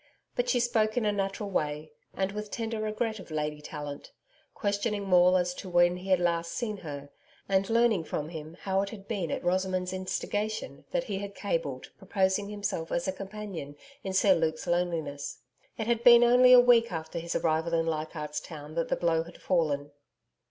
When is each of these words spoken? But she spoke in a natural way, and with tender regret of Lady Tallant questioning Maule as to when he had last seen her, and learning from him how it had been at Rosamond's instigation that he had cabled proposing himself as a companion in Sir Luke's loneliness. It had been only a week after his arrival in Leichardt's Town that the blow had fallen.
But 0.35 0.49
she 0.49 0.59
spoke 0.59 0.97
in 0.97 1.05
a 1.05 1.11
natural 1.11 1.51
way, 1.51 1.91
and 2.15 2.31
with 2.31 2.49
tender 2.49 2.81
regret 2.81 3.19
of 3.19 3.29
Lady 3.29 3.61
Tallant 3.61 4.11
questioning 4.55 5.03
Maule 5.07 5.37
as 5.37 5.53
to 5.53 5.69
when 5.69 5.97
he 5.97 6.09
had 6.09 6.19
last 6.19 6.53
seen 6.53 6.77
her, 6.77 7.11
and 7.47 7.69
learning 7.69 8.05
from 8.05 8.29
him 8.29 8.57
how 8.61 8.81
it 8.81 8.89
had 8.89 9.07
been 9.07 9.29
at 9.29 9.43
Rosamond's 9.43 9.93
instigation 9.93 10.85
that 10.89 11.03
he 11.03 11.19
had 11.19 11.35
cabled 11.35 11.91
proposing 11.99 12.49
himself 12.49 12.91
as 12.91 13.07
a 13.07 13.11
companion 13.11 13.75
in 14.03 14.11
Sir 14.13 14.33
Luke's 14.33 14.65
loneliness. 14.65 15.37
It 15.77 15.85
had 15.85 16.03
been 16.03 16.23
only 16.23 16.51
a 16.51 16.59
week 16.59 16.91
after 16.91 17.19
his 17.19 17.35
arrival 17.35 17.75
in 17.75 17.85
Leichardt's 17.85 18.39
Town 18.39 18.73
that 18.73 18.87
the 18.87 18.95
blow 18.95 19.21
had 19.21 19.39
fallen. 19.39 19.91